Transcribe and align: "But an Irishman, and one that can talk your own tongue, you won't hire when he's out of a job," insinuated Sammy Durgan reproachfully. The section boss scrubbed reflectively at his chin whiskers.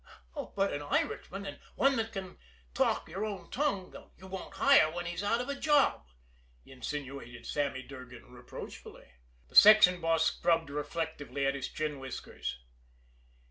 "But 0.33 0.73
an 0.73 0.81
Irishman, 0.81 1.45
and 1.45 1.59
one 1.75 1.95
that 1.97 2.11
can 2.11 2.39
talk 2.73 3.07
your 3.07 3.23
own 3.23 3.51
tongue, 3.51 3.93
you 4.17 4.25
won't 4.25 4.55
hire 4.55 4.91
when 4.91 5.05
he's 5.05 5.21
out 5.21 5.41
of 5.41 5.47
a 5.47 5.53
job," 5.53 6.07
insinuated 6.65 7.45
Sammy 7.45 7.83
Durgan 7.83 8.33
reproachfully. 8.33 9.09
The 9.49 9.55
section 9.55 10.01
boss 10.01 10.25
scrubbed 10.25 10.71
reflectively 10.71 11.45
at 11.45 11.53
his 11.53 11.67
chin 11.69 11.99
whiskers. 11.99 12.57